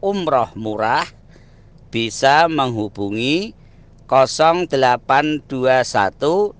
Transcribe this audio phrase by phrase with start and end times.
[0.00, 1.06] umroh murah
[1.90, 3.54] bisa menghubungi
[4.06, 6.54] 0821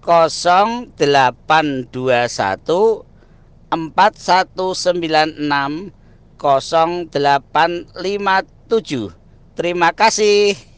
[0.05, 3.03] 0821
[3.69, 5.91] 4196
[6.39, 9.11] 0857
[9.51, 10.70] Terima kasih.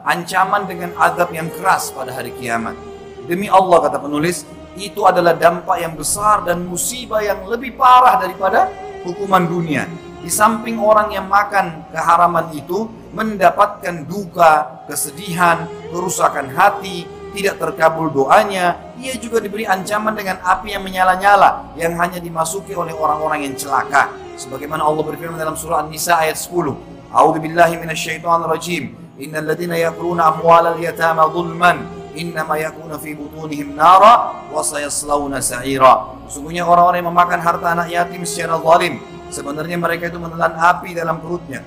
[0.07, 2.79] Ancaman dengan adab yang keras pada hari kiamat.
[3.27, 4.47] Demi Allah kata penulis,
[4.79, 8.71] itu adalah dampak yang besar dan musibah yang lebih parah daripada
[9.03, 9.83] hukuman dunia.
[10.23, 17.03] Di samping orang yang makan keharaman itu mendapatkan duka, kesedihan, kerusakan hati,
[17.35, 22.91] tidak terkabul doanya, ia juga diberi ancaman dengan api yang menyala-nyala yang hanya dimasuki oleh
[22.95, 24.09] orang-orang yang celaka.
[24.39, 27.11] Sebagaimana Allah berfirman dalam surah An-Nisa ayat 10.
[27.13, 28.83] A'udzu billahi minasyaitonir rajim.
[29.19, 36.27] Innal ladzina ya'kuluna amwalal yatama dhulman innama yakuna fi butunihim nara wa sayaslawna sa'ira.
[36.27, 41.21] Sungguhnya orang-orang yang memakan harta anak yatim secara zalim, sebenarnya mereka itu menelan api dalam
[41.21, 41.61] perutnya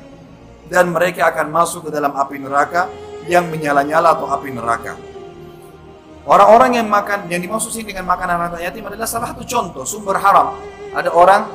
[0.72, 2.88] dan mereka akan masuk ke dalam api neraka
[3.28, 5.11] yang menyala-nyala atau api neraka.
[6.22, 10.22] Orang-orang yang makan yang dimaksud sini dengan makanan anak yatim adalah salah satu contoh sumber
[10.22, 10.54] haram.
[10.94, 11.50] Ada orang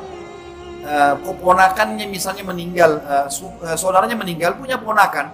[0.83, 3.31] uh, keponakannya misalnya meninggal, uh,
[3.79, 5.31] saudaranya meninggal punya ponakan,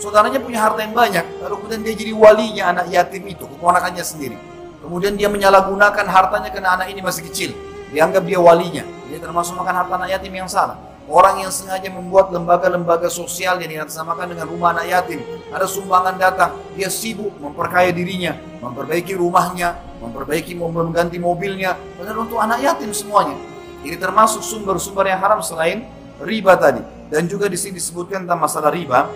[0.00, 4.38] saudaranya punya harta yang banyak, lalu kemudian dia jadi walinya anak yatim itu, keponakannya sendiri.
[4.80, 7.52] Kemudian dia menyalahgunakan hartanya karena anak ini masih kecil,
[7.92, 8.84] dianggap dia walinya.
[9.12, 10.80] Dia termasuk makan harta anak yatim yang salah.
[11.10, 15.18] Orang yang sengaja membuat lembaga-lembaga sosial yang dinaksamakan dengan rumah anak yatim.
[15.50, 22.62] Ada sumbangan datang, dia sibuk memperkaya dirinya, memperbaiki rumahnya, memperbaiki mengganti mobilnya, benar untuk anak
[22.62, 23.34] yatim semuanya.
[23.82, 25.82] Ini termasuk sumber-sumber yang haram selain
[26.22, 26.86] riba tadi.
[27.10, 29.10] Dan juga di sini disebutkan tentang masalah riba,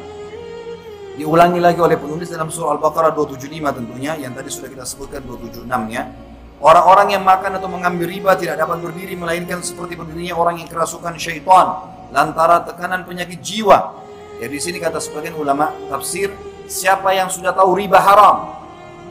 [1.15, 6.24] diulangi lagi oleh penulis dalam surah Al-Baqarah 275 tentunya, yang tadi sudah kita sebutkan 276-nya.
[6.65, 11.13] Orang-orang yang makan atau mengambil riba tidak dapat berdiri melainkan seperti berdirinya orang yang kerasukan
[11.21, 14.01] syaitan lantaran tekanan penyakit jiwa.
[14.41, 16.33] Jadi di sini kata sebagian ulama tafsir,
[16.65, 18.57] siapa yang sudah tahu riba haram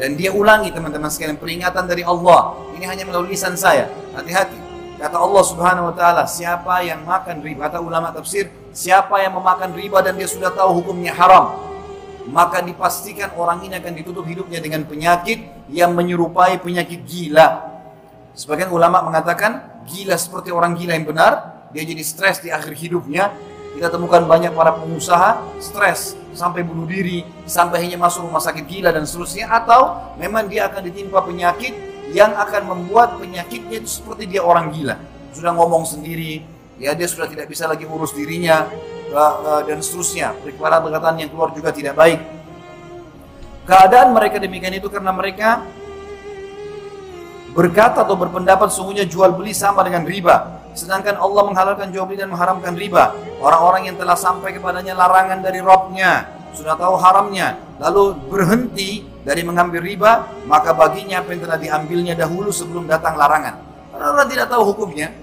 [0.02, 2.58] dan dia ulangi teman-teman sekalian peringatan dari Allah.
[2.74, 3.86] Ini hanya melalui lisan saya.
[4.18, 4.58] Hati-hati.
[4.98, 9.78] Kata Allah Subhanahu wa taala, siapa yang makan riba, kata ulama tafsir, siapa yang memakan
[9.78, 11.54] riba dan dia sudah tahu hukumnya haram,
[12.30, 17.74] maka dipastikan orang ini akan ditutup hidupnya dengan penyakit yang menyerupai penyakit gila.
[18.34, 21.34] Sebagian ulama mengatakan gila seperti orang gila yang benar,
[21.76, 23.34] dia jadi stres di akhir hidupnya.
[23.74, 28.94] Kita temukan banyak para pengusaha stres sampai bunuh diri, sampai hanya masuk rumah sakit gila
[28.94, 31.74] dan seterusnya atau memang dia akan ditimpa penyakit
[32.14, 34.96] yang akan membuat penyakitnya itu seperti dia orang gila.
[35.34, 36.46] Sudah ngomong sendiri,
[36.78, 38.70] ya dia sudah tidak bisa lagi urus dirinya,
[39.68, 40.38] dan seterusnya.
[40.40, 42.20] Perkataan-perkataan yang keluar juga tidak baik.
[43.64, 45.64] Keadaan mereka demikian itu karena mereka
[47.56, 50.60] berkata atau berpendapat sungguhnya jual beli sama dengan riba.
[50.74, 53.14] Sedangkan Allah menghalalkan jual beli dan mengharamkan riba.
[53.40, 59.80] Orang-orang yang telah sampai kepadanya larangan dari Robnya, sudah tahu haramnya, lalu berhenti dari mengambil
[59.80, 63.56] riba, maka baginya apa yang telah diambilnya dahulu sebelum datang larangan.
[63.94, 65.14] Karena orang tidak tahu hukumnya.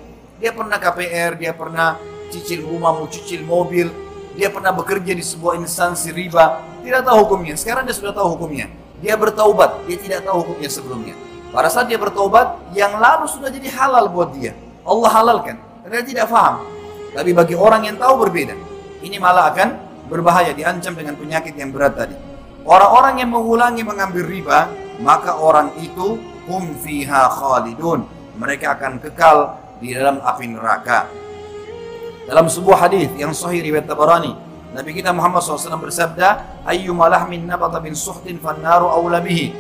[0.41, 3.91] Dia pernah KPR, dia pernah cicil rumah, mau cicil mobil.
[4.39, 7.55] Dia pernah bekerja di sebuah instansi riba, tidak tahu hukumnya.
[7.59, 8.71] Sekarang dia sudah tahu hukumnya.
[9.03, 11.15] Dia bertaubat, dia tidak tahu hukumnya sebelumnya.
[11.51, 14.55] Pada saat dia bertaubat, yang lalu sudah jadi halal buat dia.
[14.87, 15.57] Allah halalkan,
[15.91, 16.63] dia tidak paham.
[17.11, 18.55] Tapi bagi orang yang tahu berbeda.
[19.03, 19.69] Ini malah akan
[20.07, 22.15] berbahaya, diancam dengan penyakit yang berat tadi.
[22.63, 24.71] Orang-orang yang mengulangi mengambil riba,
[25.03, 28.05] maka orang itu hum fiha khalidun.
[28.37, 31.09] Mereka akan kekal di dalam api neraka.
[32.29, 34.37] Dalam sebuah hadis yang sahih riwayat Tabarani,
[34.71, 39.51] Nabi kita Muhammad SAW bersabda, "Ayyuma lahmin nabata bin suhtin fannaru aula bihi."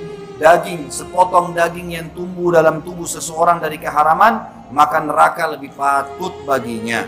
[0.41, 7.05] Daging, sepotong daging yang tumbuh dalam tubuh seseorang dari keharaman, maka neraka lebih patut baginya.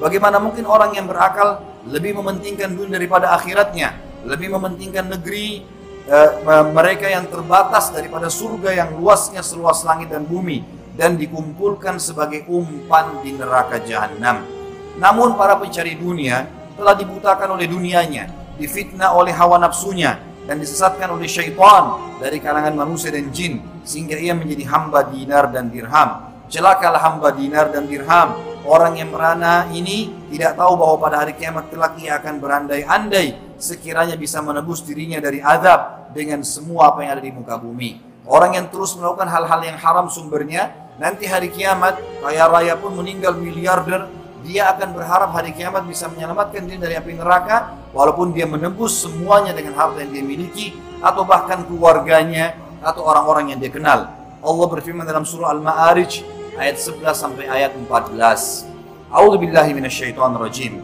[0.00, 5.60] Bagaimana mungkin orang yang berakal lebih mementingkan dunia daripada akhiratnya, lebih mementingkan negeri
[6.08, 10.64] uh, mereka yang terbatas daripada surga yang luasnya seluas langit dan bumi
[10.96, 14.59] dan dikumpulkan sebagai umpan di neraka jahanam.
[14.98, 20.18] Namun para pencari dunia telah dibutakan oleh dunianya, difitnah oleh hawa nafsunya,
[20.50, 25.70] dan disesatkan oleh syaitan dari kalangan manusia dan jin sehingga ia menjadi hamba dinar dan
[25.70, 26.26] dirham.
[26.50, 28.34] Celakalah hamba dinar dan dirham.
[28.66, 34.18] Orang yang merana ini tidak tahu bahwa pada hari kiamat kelak ia akan berandai-andai sekiranya
[34.20, 38.02] bisa menebus dirinya dari azab dengan semua apa yang ada di muka bumi.
[38.28, 43.32] Orang yang terus melakukan hal-hal yang haram sumbernya, nanti hari kiamat kaya raya pun meninggal
[43.38, 44.06] miliarder,
[44.40, 49.52] dia akan berharap hari kiamat bisa menyelamatkan diri dari api neraka walaupun dia menembus semuanya
[49.52, 50.66] dengan harta yang dia miliki
[51.00, 54.08] atau bahkan keluarganya atau orang-orang yang dia kenal.
[54.40, 56.24] Allah berfirman dalam surah Al-Ma'arij
[56.56, 59.12] ayat 11 sampai ayat 14.
[59.12, 60.80] A'udzu billahi minasyaitonir rajim.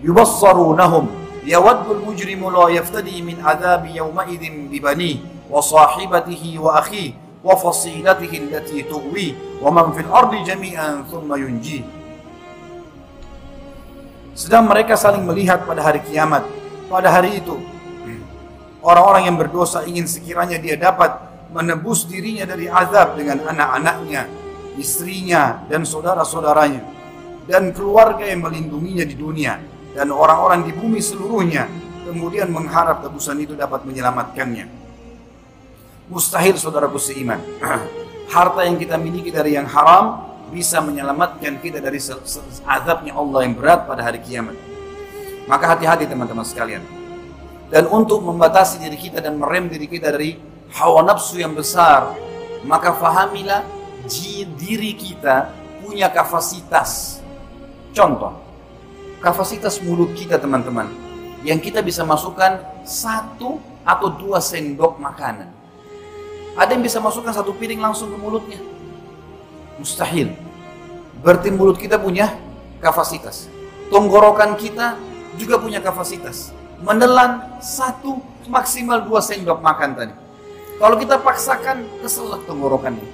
[0.00, 1.08] Yubassarunahum
[1.44, 5.20] yawaddul mujrimu la yaftadi min adzabi yawma'idzin bibani
[5.52, 11.83] wa sahibatihi wa akhihi وفصيلته التي تؤويه ومن في الأرض جميعا ثم ينجيه
[14.39, 16.47] sedang mereka saling melihat pada hari kiamat
[16.87, 17.59] pada hari itu
[18.79, 21.11] orang-orang yang berdosa ingin sekiranya dia dapat
[21.51, 24.31] menebus dirinya dari azab dengan anak-anaknya
[24.79, 26.79] istrinya dan saudara-saudaranya
[27.51, 29.59] dan keluarga yang melindunginya di dunia
[29.91, 31.67] dan orang-orang di bumi seluruhnya
[32.07, 34.65] kemudian mengharap tebusan itu dapat menyelamatkannya
[36.04, 37.40] Mustahil saudaraku seiman.
[38.34, 40.20] Harta yang kita miliki dari yang haram
[40.52, 41.96] bisa menyelamatkan kita dari
[42.68, 44.56] azabnya Allah yang berat pada hari kiamat.
[45.44, 46.84] Maka hati-hati teman-teman sekalian.
[47.68, 50.36] Dan untuk membatasi diri kita dan merem diri kita dari
[50.76, 52.16] hawa nafsu yang besar,
[52.64, 53.64] maka fahamilah
[54.56, 55.52] diri kita
[55.84, 57.20] punya kapasitas.
[57.96, 58.36] Contoh,
[59.20, 60.88] kapasitas mulut kita teman-teman,
[61.44, 65.63] yang kita bisa masukkan satu atau dua sendok makanan.
[66.54, 68.62] Ada yang bisa masukkan satu piring langsung ke mulutnya?
[69.78, 70.30] Mustahil.
[71.22, 72.30] Berarti mulut kita punya
[72.78, 73.50] kapasitas.
[73.90, 74.94] Tenggorokan kita
[75.34, 76.54] juga punya kapasitas.
[76.82, 80.14] Menelan satu maksimal dua sendok makan tadi.
[80.78, 83.06] Kalau kita paksakan keselak tenggorokannya.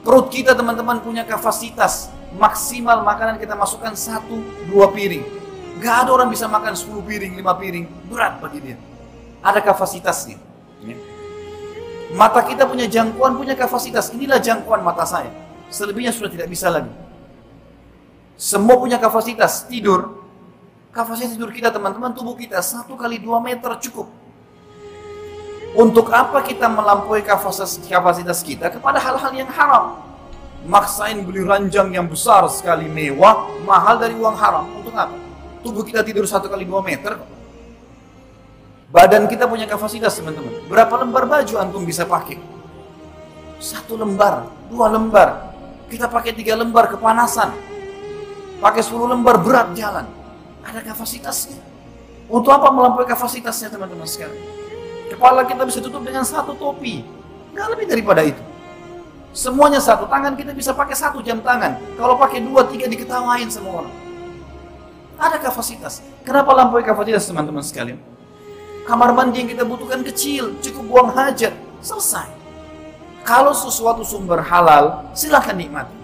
[0.00, 4.38] Perut kita teman-teman punya kapasitas maksimal makanan kita masukkan satu
[4.70, 5.40] dua piring.
[5.80, 7.84] Gak ada orang bisa makan 10 piring, 5 piring.
[8.12, 8.76] Berat bagi dia.
[9.40, 10.36] Ada kapasitasnya.
[12.10, 14.10] Mata kita punya jangkauan, punya kapasitas.
[14.10, 15.30] Inilah jangkauan mata saya.
[15.70, 16.90] Selebihnya sudah tidak bisa lagi.
[18.34, 19.70] Semua punya kapasitas.
[19.70, 20.18] Tidur.
[20.90, 24.10] Kapasitas tidur kita teman-teman, tubuh kita satu kali dua meter cukup.
[25.78, 30.02] Untuk apa kita melampaui kapasitas, kapasitas kita kepada hal-hal yang haram?
[30.66, 34.66] Maksain beli ranjang yang besar sekali mewah, mahal dari uang haram.
[34.82, 35.14] Untuk apa?
[35.62, 37.22] Tubuh kita tidur satu kali dua meter,
[38.90, 40.66] Badan kita punya kapasitas teman-teman.
[40.66, 42.42] Berapa lembar baju antum bisa pakai?
[43.62, 45.54] Satu lembar, dua lembar.
[45.86, 47.54] Kita pakai tiga lembar kepanasan.
[48.58, 50.10] Pakai sepuluh lembar berat jalan.
[50.66, 51.62] Ada kapasitasnya.
[52.26, 54.42] Untuk apa melampaui kapasitasnya teman-teman sekalian?
[55.06, 57.06] Kepala kita bisa tutup dengan satu topi.
[57.54, 58.42] Nggak lebih daripada itu.
[59.30, 61.78] Semuanya satu tangan kita bisa pakai satu jam tangan.
[61.94, 63.94] Kalau pakai dua tiga diketawain semua orang.
[65.14, 66.02] Ada kapasitas.
[66.26, 68.02] Kenapa lampaui kapasitas teman-teman sekalian?
[68.90, 72.26] Kamar mandi yang kita butuhkan kecil, cukup buang hajat, selesai.
[73.22, 75.94] Kalau sesuatu sumber halal, silahkan nikmati.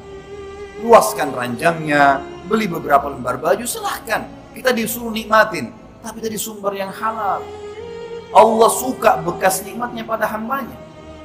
[0.87, 4.31] Luaskan ranjangnya, beli beberapa lembar baju, silahkan.
[4.55, 7.43] Kita disuruh nikmatin, tapi dari sumber yang halal.
[8.31, 10.79] Allah suka bekas nikmatnya pada hambanya.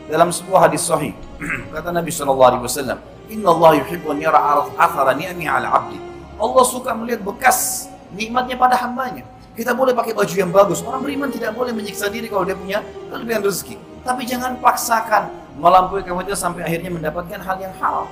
[0.10, 1.13] Dalam sebuah hadis sahih,
[1.77, 2.41] kata Nabi SAW,
[3.30, 6.01] Inna Allah yuhibbu an yara athara ni'mi ala abdi.
[6.41, 7.86] Allah suka melihat bekas
[8.18, 9.22] nikmatnya pada hambanya.
[9.51, 10.79] Kita boleh pakai baju yang bagus.
[10.79, 12.79] Orang beriman tidak boleh menyiksa diri kalau dia punya
[13.12, 13.75] kelebihan rezeki.
[14.01, 15.27] Tapi jangan paksakan
[15.60, 18.08] melampaui kapasitas sampai akhirnya mendapatkan hal yang halal.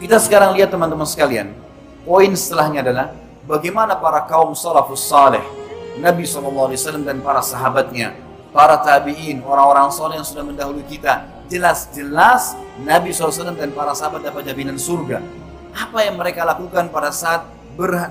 [0.00, 1.52] Kita sekarang lihat teman-teman sekalian.
[2.08, 3.12] Poin setelahnya adalah
[3.44, 5.44] bagaimana para kaum salafus saleh,
[6.00, 6.72] Nabi SAW
[7.04, 8.16] dan para sahabatnya,
[8.56, 11.28] para tabi'in, orang-orang soleh yang sudah mendahului kita.
[11.52, 15.20] Jelas-jelas Nabi SAW dan para sahabat dapat jaminan surga.
[15.76, 17.44] Apa yang mereka lakukan pada saat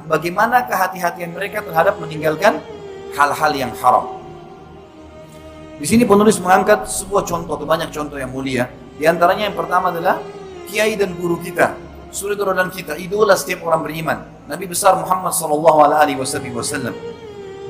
[0.10, 2.60] bagaimana kehati-hatian mereka terhadap meninggalkan
[3.14, 4.20] hal-hal yang haram.
[5.80, 8.68] Di sini penulis mengangkat sebuah contoh atau banyak contoh yang mulia.
[9.00, 10.20] Di antaranya yang pertama adalah
[10.68, 11.80] kiai dan guru kita,
[12.12, 14.18] suri dan kita, idola setiap orang beriman.
[14.52, 16.92] Nabi besar Muhammad sallallahu alaihi wasallam.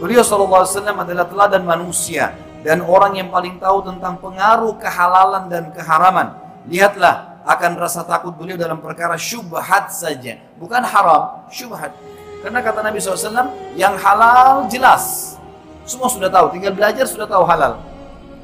[0.02, 2.34] Beliau sallallahu alaihi wasallam adalah teladan manusia
[2.66, 6.34] dan orang yang paling tahu tentang pengaruh kehalalan dan keharaman.
[6.66, 10.40] Lihatlah akan rasa takut beliau dalam perkara syubhat saja.
[10.60, 11.96] Bukan haram, syubhat.
[12.40, 15.36] Karena kata Nabi SAW, yang halal jelas.
[15.84, 17.84] Semua sudah tahu, tinggal belajar sudah tahu halal.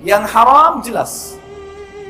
[0.04, 1.40] Yang haram jelas.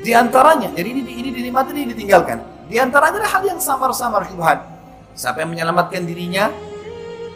[0.01, 2.41] Di antaranya, jadi ini, ini dinikmati, ini ditinggalkan.
[2.65, 4.65] Di antaranya adalah hal yang samar-samar syubhat.
[5.13, 6.49] Siapa yang menyelamatkan dirinya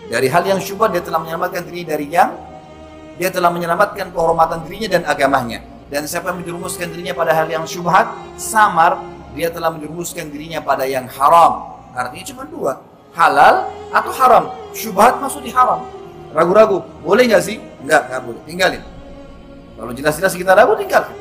[0.10, 2.34] dari hal yang syubhat, dia telah menyelamatkan diri dari yang
[3.20, 5.60] dia telah menyelamatkan kehormatan dirinya dan agamanya.
[5.91, 8.08] Dan siapa yang menjerumuskan dirinya pada hal yang syubhat,
[8.39, 8.96] samar,
[9.38, 11.81] dia telah menjerumuskan dirinya pada yang haram.
[11.93, 12.71] Artinya cuma dua,
[13.13, 14.43] halal atau haram.
[14.71, 15.83] Syubhat masuk di haram.
[16.31, 17.57] Ragu-ragu, boleh nggak sih?
[17.81, 18.41] Enggak, nggak boleh.
[18.45, 18.83] Tinggalin.
[19.75, 21.18] Kalau jelas-jelas kita ragu, tinggalkan.